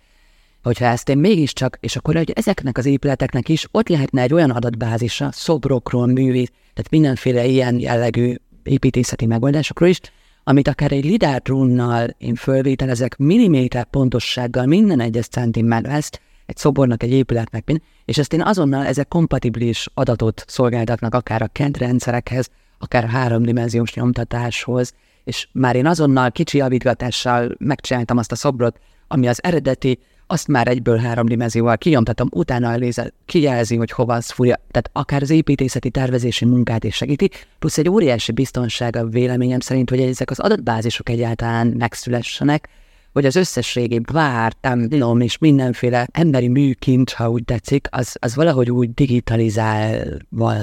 [0.63, 4.49] Hogyha ezt én mégiscsak, és akkor hogy ezeknek az épületeknek is ott lehetne egy olyan
[4.49, 10.00] adatbázisa, szobrokról, művét, tehát mindenféle ilyen jellegű építészeti megoldásokról is,
[10.43, 17.04] amit akár egy lidár drónnal én fölvételezek milliméter pontossággal minden egyes centimmel ezt, egy szobornak,
[17.04, 22.50] egy épületnek, mind, és ezt én azonnal ezek kompatibilis adatot szolgáltatnak akár a kent rendszerekhez,
[22.80, 24.93] akár a háromdimenziós nyomtatáshoz,
[25.24, 30.00] és már én azonnal kicsi javítgatással megcsináltam azt a szobrot, ami az eredeti,
[30.31, 35.21] azt már egyből három dimenzióval kinyomtatom, utána a lézer kijelzi, hogy hova fúrja, tehát akár
[35.21, 40.29] az építészeti tervezési munkát is segíti, plusz egy óriási biztonság a véleményem szerint, hogy ezek
[40.29, 42.69] az adatbázisok egyáltalán megszülessenek,
[43.13, 48.35] hogy az összes régi vár, templom és mindenféle emberi műkincs, ha úgy tetszik, az, az
[48.35, 50.53] valahogy úgy digitalizálva,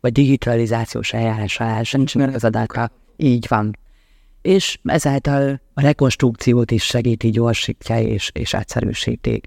[0.00, 2.90] vagy digitalizációs eljárás alá sincs meg az adatka.
[3.16, 3.76] Így van
[4.42, 9.40] és ezáltal a rekonstrukciót is segíti, gyorsítja és, és egyszerűsíti.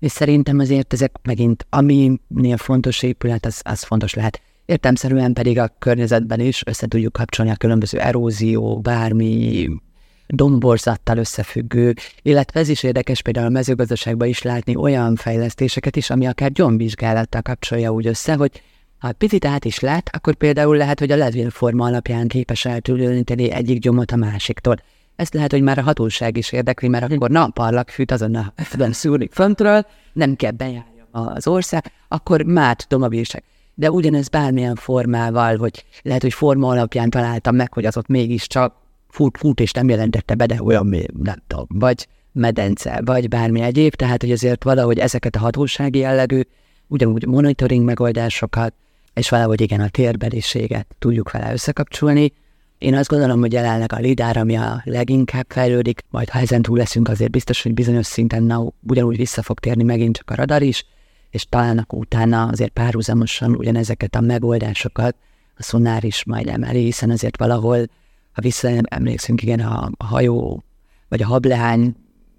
[0.00, 4.40] És szerintem azért ezek megint, aminél fontos épület, az, az fontos lehet.
[4.66, 9.68] Értemszerűen pedig a környezetben is össze tudjuk kapcsolni a különböző erózió, bármi
[10.26, 16.26] domborzattal összefüggő, illetve ez is érdekes például a mezőgazdaságban is látni olyan fejlesztéseket is, ami
[16.26, 18.62] akár gyomvizsgálattal kapcsolja úgy össze, hogy
[18.98, 23.78] ha picit át is lát, akkor például lehet, hogy a levélforma alapján képes eltülöníteni egyik
[23.78, 24.76] gyomot a másiktól.
[25.16, 28.90] Ezt lehet, hogy már a hatóság is érdekli, mert akkor na, parlak fűt azonnal fönn
[28.90, 33.42] szúrni föntről, nem kell bejárja az ország, akkor már tudom a bírság.
[33.74, 38.74] De ugyanez bármilyen formával, hogy lehet, hogy forma alapján találtam meg, hogy az ott mégiscsak
[39.08, 40.86] fut, fut, és nem jelentette be, de olyan,
[41.22, 46.40] nem tudom, vagy medence, vagy bármi egyéb, tehát hogy azért valahogy ezeket a hatósági jellegű,
[46.86, 48.74] ugyanúgy monitoring megoldásokat,
[49.18, 52.32] és valahogy igen, a térbeliséget tudjuk vele összekapcsolni.
[52.78, 56.78] Én azt gondolom, hogy jelenleg a lidár, ami a leginkább fejlődik, majd ha ezen túl
[56.78, 60.62] leszünk, azért biztos, hogy bizonyos szinten na, ugyanúgy vissza fog térni megint csak a radar
[60.62, 60.86] is,
[61.30, 65.16] és talán akkor utána azért párhuzamosan ugyanezeket a megoldásokat
[65.56, 67.78] a szonár is majd emeli, hiszen azért valahol,
[68.32, 70.62] ha visszaemlékszünk, igen, a, a hajó
[71.08, 71.94] vagy a hableány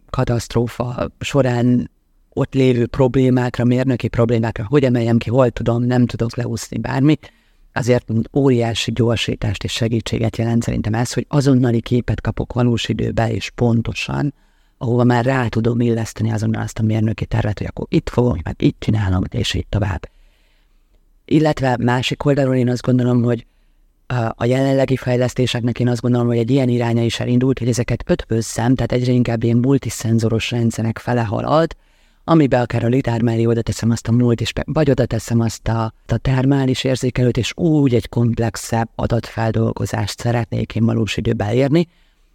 [0.09, 1.91] katasztrófa során
[2.39, 7.31] ott lévő problémákra, mérnöki problémákra, hogy emeljem ki, hol tudom, nem tudok leúszni bármit,
[7.73, 13.49] azért óriási gyorsítást és segítséget jelent szerintem ez, hogy azonnali képet kapok valós időben és
[13.49, 14.33] pontosan,
[14.77, 18.55] ahova már rá tudom illeszteni azonnal azt a mérnöki tervet, hogy akkor itt fogom, meg
[18.57, 20.09] itt csinálom, és így tovább.
[21.25, 23.45] Illetve másik oldalról én azt gondolom, hogy
[24.35, 28.75] a jelenlegi fejlesztéseknek én azt gondolom, hogy egy ilyen iránya is elindult, hogy ezeket ötvözzem,
[28.75, 31.75] tehát egyre inkább ilyen multiszenzoros rendszerek fele halad,
[32.23, 35.67] amiben akár a litár mellé oda teszem azt a múlt, és vagy oda teszem azt
[35.67, 41.87] a, a termális érzékelőt, és úgy egy komplexebb adatfeldolgozást szeretnék én valós időben elérni.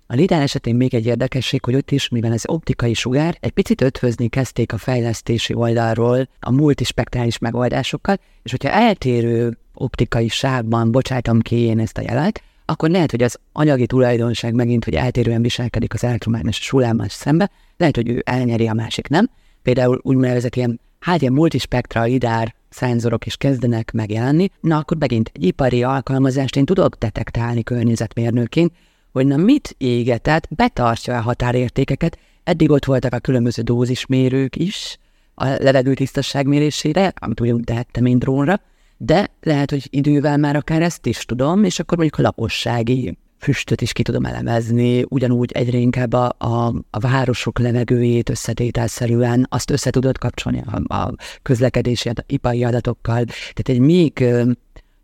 [0.06, 3.80] A litár esetén még egy érdekesség, hogy ott is, mivel ez optikai sugár, egy picit
[3.80, 11.56] ötvözni kezdték a fejlesztési oldalról a multispektrális megoldásokkal, és hogyha eltérő optikai sávban bocsájtam ki
[11.56, 16.04] én ezt a jelet, akkor lehet, hogy az anyagi tulajdonság megint, hogy eltérően viselkedik az
[16.04, 19.30] elektromágneses hullámmal szembe, lehet, hogy ő elnyeri, a másik nem,
[19.64, 25.44] például úgynevezett ilyen, hát ilyen multispektra lidár szenzorok is kezdenek megjelenni, na akkor megint egy
[25.44, 28.72] ipari alkalmazást én tudok detektálni környezetmérnőként,
[29.12, 34.98] hogy na mit égetett, betartja a határértékeket, eddig ott voltak a különböző dózismérők is
[35.34, 38.60] a levegő tisztaság mérésére, amit ugyanúgy tehettem én drónra,
[38.96, 43.80] de lehet, hogy idővel már akár ezt is tudom, és akkor mondjuk a lakossági füstöt
[43.80, 49.90] is ki tudom elemezni, ugyanúgy egyre inkább a, a, a városok levegőjét összetételszerűen azt össze
[49.90, 53.24] tudod kapcsolni a, a közlekedési, ipari adatokkal.
[53.24, 54.24] Tehát egy még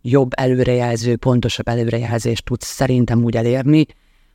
[0.03, 3.87] jobb előrejelző, pontosabb előrejelzést tudsz szerintem úgy elérni,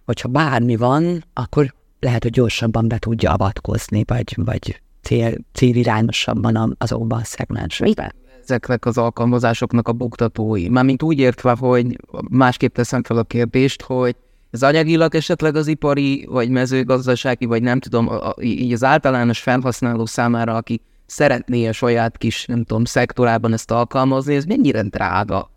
[0.06, 7.20] hogyha bármi van, akkor lehet, hogy gyorsabban be tudja avatkozni, vagy, vagy cél, célirányosabban azokban
[7.20, 8.14] a szegmensekben
[8.46, 10.70] ezeknek az alkalmazásoknak a buktatói?
[10.70, 14.16] Mármint úgy értve, hogy másképp teszem fel a kérdést, hogy
[14.52, 18.10] ez anyagilag esetleg az ipari, vagy mezőgazdasági, vagy nem tudom,
[18.42, 24.36] így az általános felhasználó számára, aki szeretné a saját kis, nem tudom, szektorában ezt alkalmazni,
[24.36, 25.52] ez mennyire drága?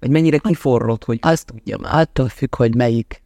[0.00, 2.00] Vagy mennyire kiforrott, hogy azt tudja már?
[2.00, 3.22] Attól függ, hogy melyik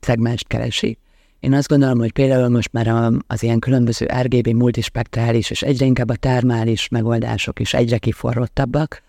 [0.00, 0.98] szegmest keresi.
[1.40, 6.08] Én azt gondolom, hogy például most már az ilyen különböző RGB multispektrális és egyre inkább
[6.08, 9.02] a termális megoldások is egyre kiforrottabbak.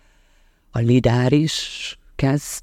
[0.70, 2.62] A lidár is kezd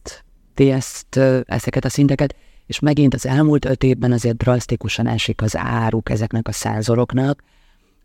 [0.55, 6.09] ezt, ezeket a szinteket, és megint az elmúlt öt évben azért drasztikusan esik az áruk
[6.09, 7.43] ezeknek a százoroknak,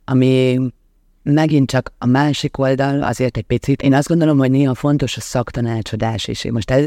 [0.05, 0.59] ami
[1.23, 3.83] megint csak a másik oldal azért egy picit.
[3.83, 6.45] Én azt gondolom, hogy néha fontos a szaktanácsadás is.
[6.45, 6.87] Én most, ez,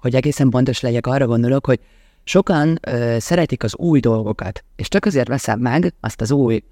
[0.00, 1.80] hogy egészen pontos legyek, arra gondolok, hogy
[2.28, 6.62] Sokan ö, szeretik az új dolgokat, és csak azért veszem meg azt az új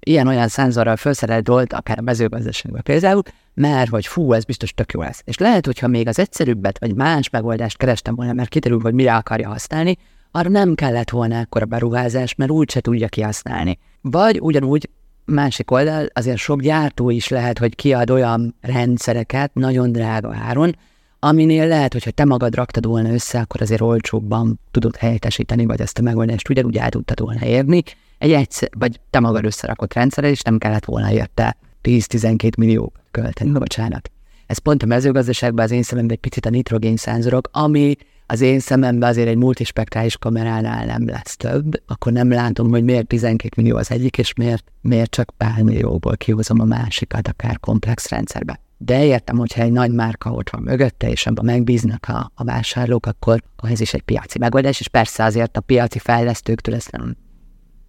[0.00, 3.22] ilyen-olyan szenzorral felszerelt dolgot, akár a mezőgazdaságban például,
[3.54, 5.22] mert hogy fú, ez biztos tök jó lesz.
[5.24, 9.14] És lehet, hogyha még az egyszerűbbet, vagy más megoldást kerestem volna, mert kiderül, hogy mire
[9.14, 9.96] akarja használni,
[10.30, 13.78] arra nem kellett volna ekkora beruházás, mert úgyse tudja kihasználni.
[14.00, 14.90] Vagy ugyanúgy
[15.24, 20.76] másik oldal, azért sok gyártó is lehet, hogy kiad olyan rendszereket nagyon drága áron,
[21.24, 25.98] aminél lehet, hogyha te magad raktad volna össze, akkor azért olcsóbban tudod helyettesíteni, vagy ezt
[25.98, 27.82] a megoldást ugyanúgy el tudtad volna érni.
[28.18, 33.50] Egy egyszer, vagy te magad összerakott rendszerre, és nem kellett volna érte 10-12 millió költeni,
[33.50, 34.10] bocsánat.
[34.46, 38.60] Ez pont a mezőgazdaságban az én szememben egy picit a nitrogén szenzorok, ami az én
[38.60, 43.76] szememben azért egy multispektrális kameránál nem lesz több, akkor nem látom, hogy miért 12 millió
[43.76, 48.61] az egyik, és miért, miért csak pár millióból kihozom a másikat, akár komplex rendszerbe.
[48.84, 53.06] De értem, hogyha egy nagy márka ott van mögötte, és abban megbíznak a, a vásárlók,
[53.06, 57.16] akkor, akkor ez is egy piaci megoldás, és persze azért a piaci fejlesztőktől ezt nem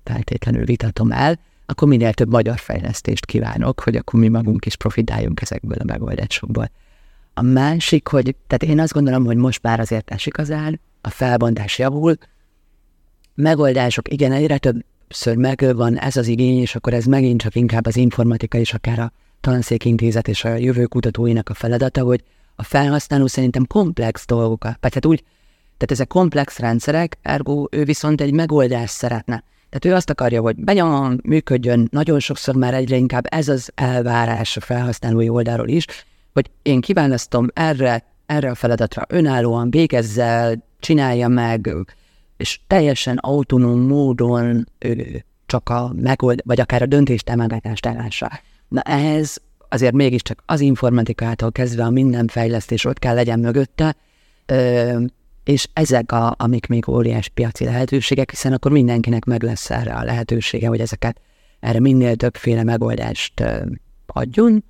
[0.03, 5.41] feltétlenül vitatom el, akkor minél több magyar fejlesztést kívánok, hogy akkor mi magunk is profitáljunk
[5.41, 6.71] ezekből a megoldásokból.
[7.33, 11.09] A másik, hogy tehát én azt gondolom, hogy most már azért esik az ár, a
[11.09, 12.17] felbontás javul,
[13.35, 17.85] megoldások, igen, egyre többször meg van ez az igény, és akkor ez megint csak inkább
[17.85, 19.11] az informatika és akár a
[19.43, 22.23] tanszékintézet és a jövő kutatóinak a feladata, hogy
[22.55, 25.23] a felhasználó szerintem komplex dolgokat, vagy hát úgy,
[25.77, 29.43] tehát ezek komplex rendszerek, ergo ő viszont egy megoldást szeretne.
[29.69, 34.57] Tehát ő azt akarja, hogy benyomom, működjön, nagyon sokszor már egyre inkább ez az elvárás
[34.57, 35.85] a felhasználói oldalról is,
[36.33, 41.75] hogy én kiválasztom erre, erre a feladatra önállóan végezzel, csinálja meg,
[42.37, 48.31] és teljesen autonóm módon ő, csak a megold, vagy akár a döntést emelgetást ellássa.
[48.73, 53.95] Na ehhez azért mégiscsak az informatikától kezdve a minden fejlesztés ott kell legyen mögötte,
[54.45, 54.99] ö,
[55.43, 60.03] és ezek, a, amik még óriás piaci lehetőségek, hiszen akkor mindenkinek meg lesz erre a
[60.03, 61.21] lehetősége, hogy ezeket
[61.59, 63.65] erre minél többféle megoldást ö,
[64.05, 64.63] adjun,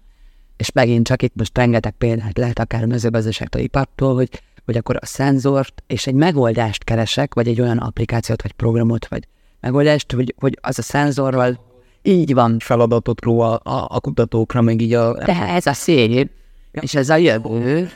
[0.57, 4.97] és megint csak itt most rengeteg példát lehet akár a mezőgazdaságtól, ipartól, hogy, hogy akkor
[5.01, 9.27] a szenzort és egy megoldást keresek, vagy egy olyan applikációt, vagy programot, vagy
[9.59, 11.71] megoldást, hogy, hogy az a szenzorral
[12.03, 15.13] így van feladatot ró a, a, a kutatókra, meg így a...
[15.13, 16.29] De ez a szép,
[16.71, 17.91] és ez a jövő,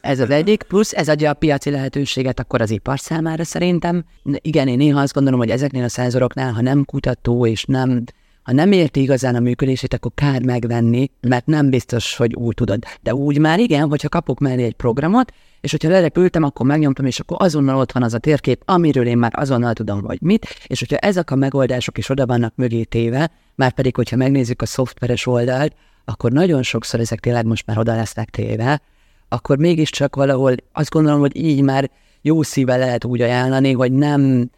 [0.00, 4.04] ez az egyik, plusz ez adja a piaci lehetőséget akkor az ipar számára szerintem.
[4.32, 8.04] Igen, én néha azt gondolom, hogy ezeknél a szenzoroknál, ha nem kutató és nem
[8.48, 12.84] ha nem érti igazán a működését, akkor kár megvenni, mert nem biztos, hogy úgy tudod.
[13.00, 17.20] De úgy már igen, hogyha kapok mellé egy programot, és hogyha lerepültem, akkor megnyomtam, és
[17.20, 20.78] akkor azonnal ott van az a térkép, amiről én már azonnal tudom, hogy mit, és
[20.78, 25.26] hogyha ezek a megoldások is oda vannak mögé téve, már pedig, hogyha megnézzük a szoftveres
[25.26, 28.80] oldalt, akkor nagyon sokszor ezek tényleg most már oda lesznek téve,
[29.28, 31.90] akkor mégiscsak valahol azt gondolom, hogy így már
[32.22, 34.50] jó szíve lehet úgy ajánlani, hogy nem,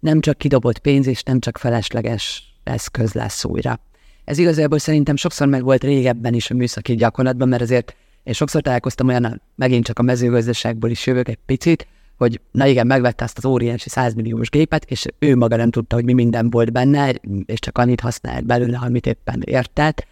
[0.00, 3.80] nem csak kidobott pénz, és nem csak felesleges eszköz lesz újra.
[4.24, 8.60] Ez igazából szerintem sokszor meg volt régebben is a műszaki gyakorlatban, mert azért én sokszor
[8.60, 13.38] találkoztam olyan, megint csak a mezőgazdaságból is jövök egy picit, hogy na igen, megvette azt
[13.38, 17.12] az óriási 100 milliós gépet, és ő maga nem tudta, hogy mi minden volt benne,
[17.46, 20.06] és csak annyit használt belőle, amit éppen értett,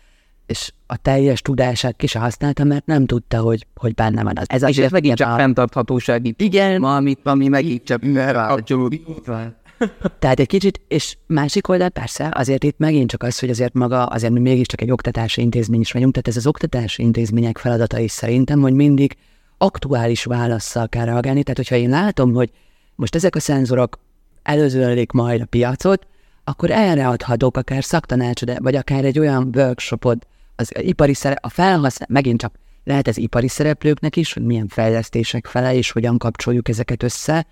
[0.47, 4.45] és a teljes tudását ki se használta, mert nem tudta, hogy, hogy benne van az.
[4.49, 5.37] Ez, és ez megint csak a...
[5.37, 9.07] fenntarthatósági igen, ami, ami megint csak kapcsolódik.
[10.19, 14.07] Tehát egy kicsit, és másik oldal persze, azért itt megint csak az, hogy azért maga,
[14.07, 18.11] azért mi mégiscsak egy oktatási intézmény is vagyunk, tehát ez az oktatási intézmények feladata is
[18.11, 19.17] szerintem, hogy mindig
[19.59, 22.51] aktuális válaszsal kell reagálni, tehát hogyha én látom, hogy
[22.95, 23.99] most ezek a szenzorok
[24.43, 26.07] előzőlik majd a piacot,
[26.45, 32.09] akkor erre adhatok akár szaktanácsod, vagy akár egy olyan workshopot, az ipari szere, a felhasznál,
[32.11, 37.03] megint csak lehet ez ipari szereplőknek is, hogy milyen fejlesztések fele, és hogyan kapcsoljuk ezeket
[37.03, 37.47] össze,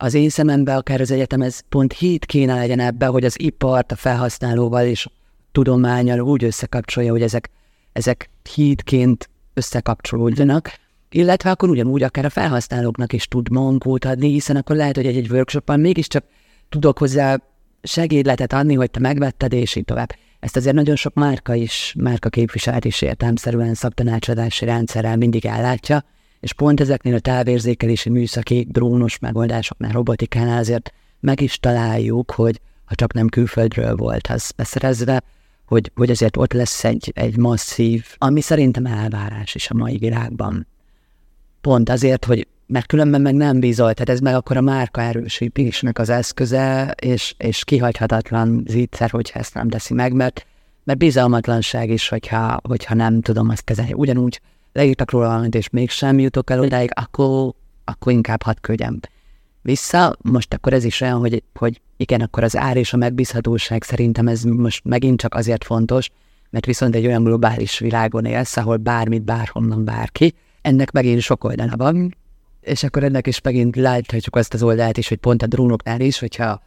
[0.00, 3.92] az én szememben akár az egyetem ez pont híd kéne legyen ebbe, hogy az ipart
[3.92, 5.08] a felhasználóval és
[5.52, 7.50] tudományal úgy összekapcsolja, hogy ezek,
[7.92, 10.72] ezek hídként összekapcsolódjanak,
[11.10, 15.30] illetve akkor ugyanúgy akár a felhasználóknak is tud mankót adni, hiszen akkor lehet, hogy egy-egy
[15.30, 16.24] workshopban mégiscsak
[16.68, 17.38] tudok hozzá
[17.82, 20.14] segédletet adni, hogy te megvetted, és így tovább.
[20.40, 26.04] Ezt azért nagyon sok márka is, márka képviselet is értelmszerűen szaktanácsadási rendszerrel mindig ellátja,
[26.40, 32.94] és pont ezeknél a távérzékelési műszaki drónos megoldásoknál, robotikánál azért meg is találjuk, hogy ha
[32.94, 35.22] csak nem külföldről volt az beszerezve,
[35.66, 40.66] hogy, hogy azért ott lesz egy, egy masszív, ami szerintem elvárás is a mai világban.
[41.60, 45.98] Pont azért, hogy mert különben meg nem bízol, tehát ez meg akkor a márka erősítésnek
[45.98, 50.46] az eszköze, és, és kihagyhatatlan zítszer, hogyha ezt nem teszi meg, mert,
[50.84, 53.92] mert bizalmatlanság is, hogyha, hogyha nem tudom azt kezelni.
[53.92, 54.40] Ugyanúgy
[54.72, 57.52] leírtak róla valamit, és mégsem jutok el odáig, akkor,
[57.84, 59.00] akkor inkább hadd küldjem
[59.62, 60.16] vissza.
[60.22, 64.28] Most akkor ez is olyan, hogy, hogy igen, akkor az ár és a megbízhatóság szerintem
[64.28, 66.10] ez most megint csak azért fontos,
[66.50, 71.76] mert viszont egy olyan globális világon élsz, ahol bármit, bárhonnan, bárki, ennek megint sok oldala
[71.76, 72.16] van,
[72.60, 76.18] és akkor ennek is megint láthatjuk azt az oldalt is, hogy pont a drónoknál is,
[76.18, 76.62] hogyha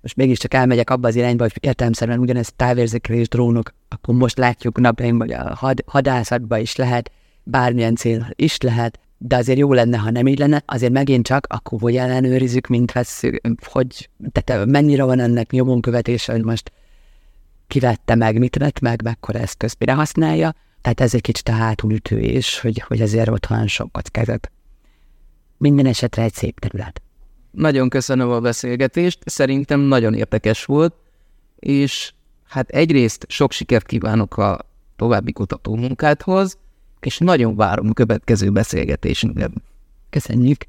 [0.00, 5.28] most mégiscsak elmegyek abba az irányba, hogy értelmszerűen ugyanezt távérzékelés drónok, akkor most látjuk napjainkban,
[5.28, 7.10] hogy a had, hadászatban is lehet,
[7.48, 11.46] bármilyen cél is lehet, de azért jó lenne, ha nem így lenne, azért megint csak
[11.48, 16.72] akkor hogy ellenőrizzük, mint veszük, hogy tehát mennyire van ennek nyomon követése, hogy most
[17.66, 22.20] kivette meg, mit vett meg, mekkora eszközt mire használja, tehát ez egy kicsit a hátulütő
[22.20, 24.50] is, hogy, hogy ezért ott van sok kockázat.
[25.56, 27.02] Minden esetre egy szép terület.
[27.50, 30.94] Nagyon köszönöm a beszélgetést, szerintem nagyon érdekes volt,
[31.56, 32.12] és
[32.48, 34.58] hát egyrészt sok sikert kívánok a
[34.96, 36.58] további kutató munkádhoz,
[37.06, 39.52] és nagyon várom a következő beszélgetésünkben.
[40.10, 40.64] Köszönjük!